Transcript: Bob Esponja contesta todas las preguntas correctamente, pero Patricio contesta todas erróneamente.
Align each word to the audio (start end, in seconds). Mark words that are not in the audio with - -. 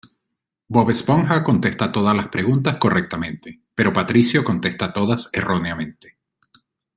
Bob 0.67 0.89
Esponja 0.89 1.43
contesta 1.43 1.91
todas 1.91 2.15
las 2.17 2.29
preguntas 2.29 2.77
correctamente, 2.79 3.61
pero 3.75 3.93
Patricio 3.93 4.43
contesta 4.43 4.91
todas 4.93 5.29
erróneamente. 5.31 6.17